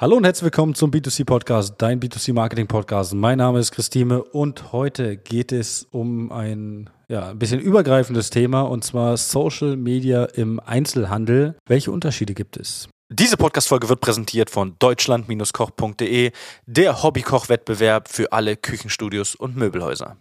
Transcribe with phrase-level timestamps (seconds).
[0.00, 3.12] Hallo und herzlich willkommen zum B2C Podcast, dein B2C Marketing Podcast.
[3.12, 8.62] Mein Name ist Christine und heute geht es um ein ja, ein bisschen übergreifendes Thema
[8.62, 11.54] und zwar Social Media im Einzelhandel.
[11.66, 12.88] Welche Unterschiede gibt es?
[13.12, 16.32] Diese Podcast-Folge wird präsentiert von deutschland-koch.de,
[16.64, 20.16] der Hobbykoch-Wettbewerb für alle Küchenstudios und Möbelhäuser.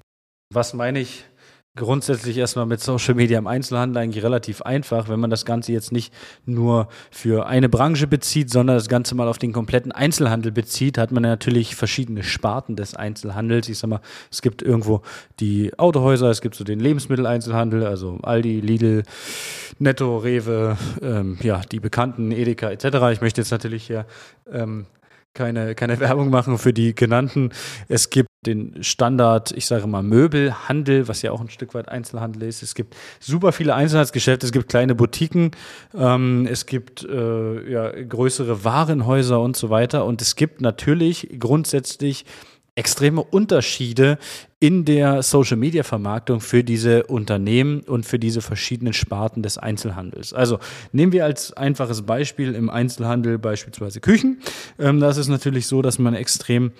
[0.53, 1.23] Was meine ich
[1.79, 5.91] grundsätzlich erstmal mit Social Media im Einzelhandel eigentlich relativ einfach, wenn man das Ganze jetzt
[5.91, 6.13] nicht
[6.45, 11.11] nur für eine Branche bezieht, sondern das Ganze mal auf den kompletten Einzelhandel bezieht, hat
[11.11, 13.67] man natürlich verschiedene Sparten des Einzelhandels.
[13.69, 15.01] Ich sag mal, es gibt irgendwo
[15.39, 19.03] die Autohäuser, es gibt so den Lebensmitteleinzelhandel, also Aldi, Lidl,
[19.79, 22.85] Netto, Rewe, ähm, ja, die bekannten Edeka etc.
[23.11, 24.05] Ich möchte jetzt natürlich hier
[24.51, 24.85] ähm,
[25.33, 27.51] keine, keine Werbung machen für die genannten.
[27.87, 32.43] Es gibt den Standard, ich sage mal, Möbelhandel, was ja auch ein Stück weit Einzelhandel
[32.43, 32.63] ist.
[32.63, 35.51] Es gibt super viele Einzelhandelsgeschäfte, es gibt kleine Boutiquen,
[35.93, 40.05] ähm, es gibt äh, ja, größere Warenhäuser und so weiter.
[40.05, 42.25] Und es gibt natürlich grundsätzlich
[42.75, 44.17] extreme Unterschiede
[44.61, 50.33] in der Social-Media-Vermarktung für diese Unternehmen und für diese verschiedenen Sparten des Einzelhandels.
[50.33, 50.59] Also
[50.91, 54.41] nehmen wir als einfaches Beispiel im Einzelhandel beispielsweise Küchen.
[54.77, 56.71] Ähm, das ist natürlich so, dass man extrem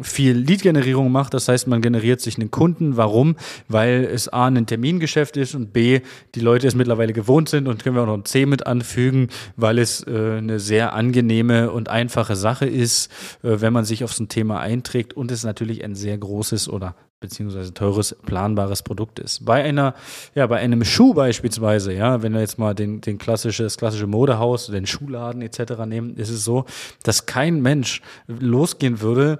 [0.00, 1.34] viel Lead-Generierung macht.
[1.34, 2.96] Das heißt, man generiert sich einen Kunden.
[2.96, 3.36] Warum?
[3.68, 6.00] Weil es A, ein Termingeschäft ist und B,
[6.34, 9.28] die Leute es mittlerweile gewohnt sind und können wir auch noch ein C mit anfügen,
[9.56, 13.10] weil es äh, eine sehr angenehme und einfache Sache ist,
[13.42, 16.68] äh, wenn man sich auf so ein Thema einträgt und es natürlich ein sehr großes
[16.68, 19.46] oder beziehungsweise teures, planbares Produkt ist.
[19.46, 19.94] Bei einer,
[20.34, 24.06] ja, bei einem Schuh beispielsweise, ja, wenn wir jetzt mal den, den klassische, das klassische
[24.06, 25.86] Modehaus, den Schuhladen etc.
[25.86, 26.66] nehmen, ist es so,
[27.02, 29.38] dass kein Mensch losgehen würde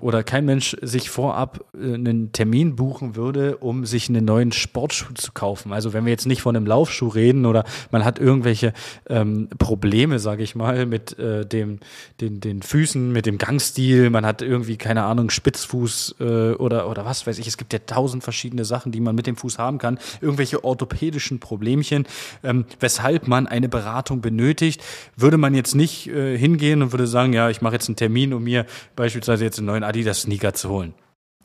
[0.00, 5.14] oder kein Mensch sich vorab äh, einen Termin buchen würde, um sich einen neuen Sportschuh
[5.14, 5.72] zu kaufen.
[5.72, 8.72] Also wenn wir jetzt nicht von einem Laufschuh reden oder man hat irgendwelche
[9.08, 11.78] ähm, Probleme, sage ich mal, mit äh, dem,
[12.20, 17.04] den, den Füßen, mit dem Gangstil, man hat irgendwie, keine Ahnung, Spitzfuß äh, oder, oder
[17.04, 19.78] was weiß ich, es gibt ja tausend verschiedene Sachen, die man mit dem Fuß haben
[19.78, 22.06] kann, irgendwelche orthopädischen Problemchen,
[22.42, 24.82] ähm, weshalb man eine Beratung benötigt,
[25.16, 28.32] würde man jetzt nicht äh, hingehen und würde sagen, ja, ich mache jetzt einen Termin,
[28.32, 28.66] um mir
[28.96, 30.94] beispielsweise jetzt jetzt einen neuen Adidas-Sneaker zu holen.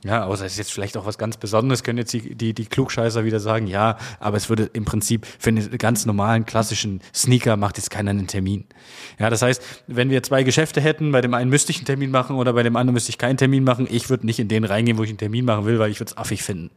[0.03, 2.66] Ja, außer es ist jetzt vielleicht auch was ganz Besonderes, können jetzt die, die, die
[2.66, 7.57] Klugscheißer wieder sagen, ja, aber es würde im Prinzip für einen ganz normalen, klassischen Sneaker
[7.57, 8.66] macht jetzt keiner einen Termin.
[9.19, 12.12] Ja, das heißt, wenn wir zwei Geschäfte hätten, bei dem einen müsste ich einen Termin
[12.12, 14.66] machen oder bei dem anderen müsste ich keinen Termin machen, ich würde nicht in den
[14.66, 16.69] reingehen, wo ich einen Termin machen will, weil ich würde es affig finden.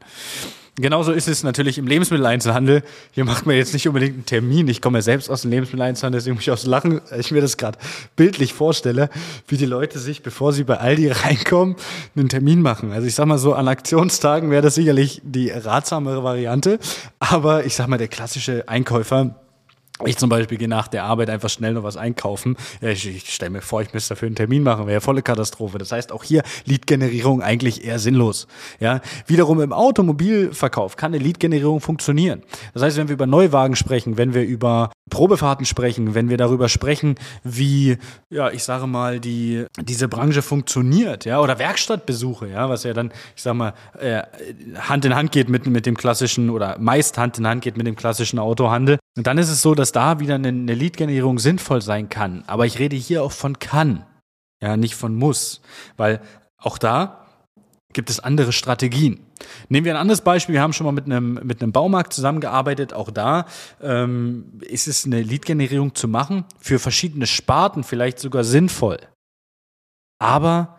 [0.76, 2.82] Genauso ist es natürlich im Lebensmitteleinzelhandel.
[3.12, 4.68] Hier macht man jetzt nicht unbedingt einen Termin.
[4.68, 7.56] Ich komme ja selbst aus dem Lebensmitteleinzelhandel, deswegen muss ich aus Lachen, ich mir das
[7.56, 7.78] gerade
[8.16, 9.10] bildlich vorstelle,
[9.48, 11.76] wie die Leute sich, bevor sie bei Aldi reinkommen,
[12.16, 12.92] einen Termin machen.
[12.92, 16.78] Also ich sag mal so, an Aktionstagen wäre das sicherlich die ratsamere Variante.
[17.18, 19.34] Aber ich sag mal, der klassische Einkäufer,
[20.04, 22.56] ich zum Beispiel gehe nach der Arbeit einfach schnell noch was einkaufen.
[22.80, 25.78] Ich, ich stelle mir vor, ich müsste dafür einen Termin machen, wäre ja volle Katastrophe.
[25.78, 28.46] Das heißt, auch hier Lead-Generierung eigentlich eher sinnlos.
[28.78, 32.42] Ja, wiederum im Automobilverkauf kann eine Lead-Generierung funktionieren.
[32.74, 36.68] Das heißt, wenn wir über Neuwagen sprechen, wenn wir über Probefahrten sprechen, wenn wir darüber
[36.68, 37.98] sprechen, wie,
[38.30, 43.12] ja, ich sage mal, die, diese Branche funktioniert, ja, oder Werkstattbesuche, ja, was ja dann,
[43.36, 44.22] ich sag mal, äh,
[44.78, 47.86] Hand in Hand geht mit, mit dem klassischen oder meist Hand in Hand geht mit
[47.86, 48.98] dem klassischen Autohandel.
[49.16, 52.44] Und dann ist es so, dass da wieder eine, eine Lead-Generierung sinnvoll sein kann.
[52.46, 54.04] Aber ich rede hier auch von kann,
[54.62, 55.60] ja, nicht von muss,
[55.96, 56.20] weil
[56.58, 57.26] auch da
[57.92, 59.20] gibt es andere Strategien.
[59.68, 60.54] Nehmen wir ein anderes Beispiel.
[60.54, 62.92] Wir haben schon mal mit einem, mit einem Baumarkt zusammengearbeitet.
[62.92, 63.46] Auch da
[63.82, 68.98] ähm, ist es eine Lead-Generierung zu machen, für verschiedene Sparten vielleicht sogar sinnvoll.
[70.18, 70.78] Aber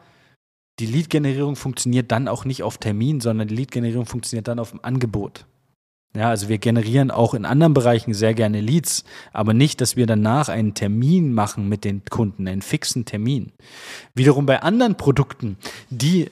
[0.80, 4.84] die Lead-Generierung funktioniert dann auch nicht auf Termin, sondern die Lead-Generierung funktioniert dann auf dem
[4.84, 5.46] Angebot.
[6.14, 10.06] Ja, also wir generieren auch in anderen Bereichen sehr gerne Leads, aber nicht, dass wir
[10.06, 13.54] danach einen Termin machen mit den Kunden, einen fixen Termin.
[14.14, 15.56] Wiederum bei anderen Produkten,
[15.90, 16.30] die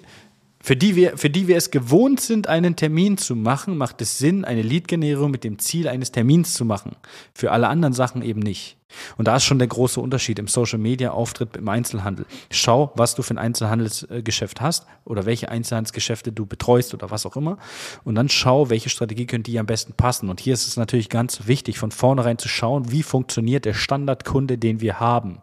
[0.69, 4.19] für die, wir, für die wir es gewohnt sind, einen Termin zu machen, macht es
[4.19, 6.96] Sinn, eine Lead-Generierung mit dem Ziel eines Termins zu machen.
[7.34, 8.78] Für alle anderen Sachen eben nicht.
[9.18, 12.28] Und da ist schon der große Unterschied im Social-Media-Auftritt im Einzelhandel.
[12.52, 17.36] Schau, was du für ein Einzelhandelsgeschäft hast oder welche Einzelhandelsgeschäfte du betreust oder was auch
[17.36, 17.57] immer.
[18.04, 20.30] Und dann schau, welche Strategie könnte dir am besten passen.
[20.30, 24.60] Und hier ist es natürlich ganz wichtig, von vornherein zu schauen, wie funktioniert der Standardkunde,
[24.60, 25.42] den wir haben.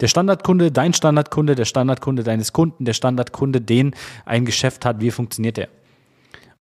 [0.00, 3.94] Der Standardkunde, dein Standardkunde, der Standardkunde deines Kunden, der Standardkunde, den
[4.24, 5.68] ein Geschäft hat, wie funktioniert der?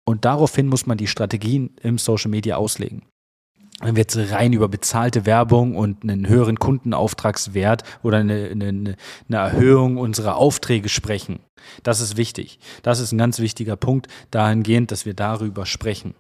[0.04, 3.02] Und daraufhin muss man die Strategien im Social Media auslegen.
[3.80, 8.96] Wenn wir jetzt rein über bezahlte Werbung und einen höheren Kundenauftragswert oder eine, eine, eine
[9.36, 11.40] Erhöhung unserer Aufträge sprechen,
[11.82, 12.58] das ist wichtig.
[12.82, 16.14] Das ist ein ganz wichtiger Punkt dahingehend, dass wir darüber sprechen.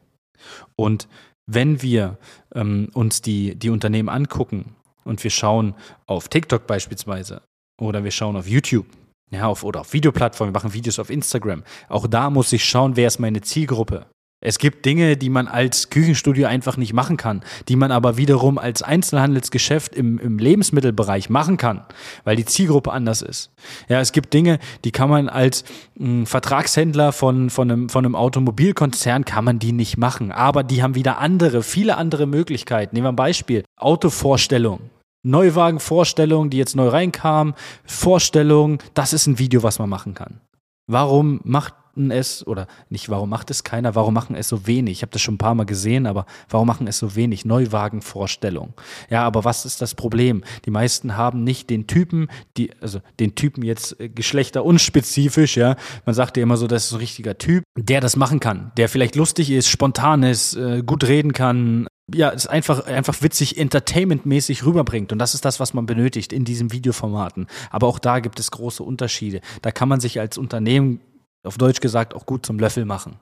[0.76, 1.08] Und
[1.46, 2.18] wenn wir
[2.54, 5.74] ähm, uns die, die Unternehmen angucken, und wir schauen
[6.06, 7.42] auf TikTok beispielsweise,
[7.80, 8.86] Oder wir schauen auf YouTube.
[9.30, 11.64] Ja, auf, oder auf Videoplattformen, wir machen Videos auf Instagram.
[11.88, 14.06] Auch da muss ich schauen, wer ist meine Zielgruppe.
[14.44, 18.58] Es gibt Dinge, die man als Küchenstudio einfach nicht machen kann, die man aber wiederum
[18.58, 21.84] als Einzelhandelsgeschäft im, im Lebensmittelbereich machen kann,
[22.24, 23.52] weil die Zielgruppe anders ist.
[23.88, 28.04] Ja, es gibt Dinge, die kann man als mh, hm, Vertragshändler von, von, einem, von
[28.04, 30.32] einem Automobilkonzern, kann man die nicht machen.
[30.32, 32.96] Aber die haben wieder andere, viele andere Möglichkeiten.
[32.96, 33.62] Nehmen wir ein Beispiel.
[33.76, 34.90] Autovorstellung.
[35.24, 37.54] Neuwagenvorstellung, die jetzt neu reinkam,
[37.84, 40.40] Vorstellung, das ist ein Video, was man machen kann.
[40.88, 44.98] Warum macht es, oder nicht, warum macht es keiner, warum machen es so wenig?
[44.98, 47.44] Ich habe das schon ein paar Mal gesehen, aber warum machen es so wenig?
[47.44, 48.74] Neuwagenvorstellung.
[49.10, 50.44] Ja, aber was ist das Problem?
[50.64, 55.76] Die meisten haben nicht den Typen, die, also den Typen jetzt äh, geschlechterunspezifisch, ja.
[56.06, 58.88] Man sagt ja immer so, das ist ein richtiger Typ, der das machen kann, der
[58.88, 64.64] vielleicht lustig ist, spontan ist, äh, gut reden kann, ja, es einfach, einfach witzig, entertainmentmäßig
[64.64, 65.12] rüberbringt.
[65.12, 67.46] Und das ist das, was man benötigt in diesen Videoformaten.
[67.70, 69.40] Aber auch da gibt es große Unterschiede.
[69.62, 71.00] Da kann man sich als Unternehmen
[71.46, 73.18] auf Deutsch gesagt auch gut zum Löffel machen.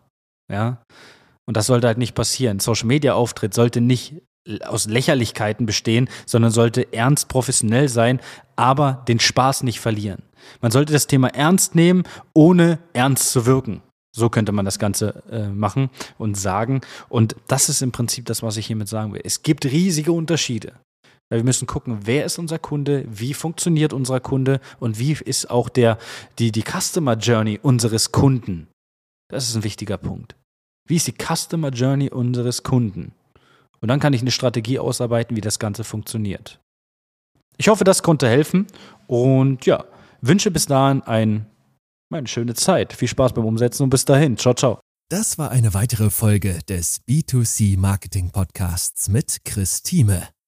[0.51, 0.83] Ja.
[1.47, 2.61] Und das sollte halt nicht passieren.
[2.61, 4.23] Social Media Auftritt sollte nicht
[4.65, 8.21] aus Lächerlichkeiten bestehen, sondern sollte ernst professionell sein,
[8.57, 10.23] aber den Spaß nicht verlieren.
[10.61, 13.83] Man sollte das Thema ernst nehmen, ohne ernst zu wirken.
[14.15, 16.81] So könnte man das Ganze äh, machen und sagen.
[17.09, 19.21] Und das ist im Prinzip das, was ich hiermit sagen will.
[19.23, 20.73] Es gibt riesige Unterschiede.
[21.31, 25.49] Weil wir müssen gucken, wer ist unser Kunde, wie funktioniert unser Kunde und wie ist
[25.49, 25.97] auch der,
[26.39, 28.67] die, die Customer Journey unseres Kunden.
[29.29, 30.35] Das ist ein wichtiger Punkt.
[30.89, 33.13] Wie ist die Customer Journey unseres Kunden?
[33.81, 36.61] Und dann kann ich eine Strategie ausarbeiten, wie das Ganze funktioniert.
[37.57, 38.67] Ich hoffe, das konnte helfen
[39.07, 39.85] und ja,
[40.21, 41.47] wünsche bis dahin ein,
[42.13, 42.93] eine schöne Zeit.
[42.93, 44.37] Viel Spaß beim Umsetzen und bis dahin.
[44.37, 44.81] Ciao, ciao.
[45.09, 50.29] Das war eine weitere Folge des B2C Marketing Podcasts mit Chris Thieme.